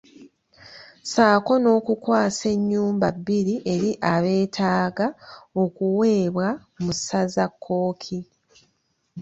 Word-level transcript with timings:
Ssaako 1.01 1.53
n’okukwasa 1.59 2.45
ennyumba 2.55 3.07
bbiri 3.17 3.55
eri 3.73 3.91
abeetaaga 4.13 5.07
okuweebwa 5.63 6.47
mu 6.83 6.91
ssaza 6.97 7.45
Kkooki. 7.51 8.17